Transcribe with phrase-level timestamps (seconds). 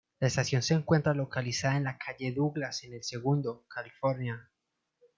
[0.19, 4.49] La estación se encuentra localizada en la Calle Douglas en El Segundo, California.